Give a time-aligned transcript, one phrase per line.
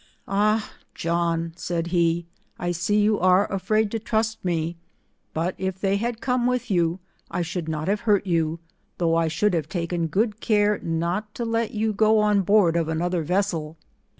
[0.27, 2.25] "Ah John," said he,"
[2.57, 4.75] I see you are, afraid to trust me,
[5.31, 6.97] but if they had come with you,
[7.29, 8.57] I should not have hurt you,
[8.97, 12.87] though I should have taken good care not to let you go on board of
[12.89, 13.77] another vessel.'